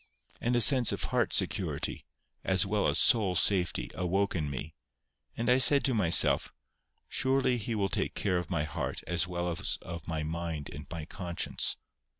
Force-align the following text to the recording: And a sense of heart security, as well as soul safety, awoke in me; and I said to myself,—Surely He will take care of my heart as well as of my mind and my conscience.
And 0.41 0.55
a 0.55 0.61
sense 0.61 0.91
of 0.91 1.03
heart 1.03 1.31
security, 1.31 2.07
as 2.43 2.65
well 2.65 2.89
as 2.89 2.97
soul 2.97 3.35
safety, 3.35 3.91
awoke 3.93 4.33
in 4.33 4.49
me; 4.49 4.73
and 5.37 5.47
I 5.47 5.59
said 5.59 5.83
to 5.83 5.93
myself,—Surely 5.93 7.57
He 7.57 7.75
will 7.75 7.87
take 7.89 8.15
care 8.15 8.39
of 8.39 8.49
my 8.49 8.63
heart 8.63 9.03
as 9.05 9.27
well 9.27 9.47
as 9.49 9.77
of 9.83 10.07
my 10.07 10.23
mind 10.23 10.71
and 10.73 10.87
my 10.89 11.05
conscience. 11.05 11.77